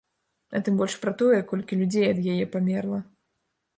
А 0.55 0.61
тым 0.69 0.79
больш 0.79 0.95
пра 1.03 1.13
тое, 1.21 1.39
колькі 1.53 1.79
людзей 1.81 2.07
ад 2.15 2.19
яе 2.33 2.45
памерла. 2.57 2.99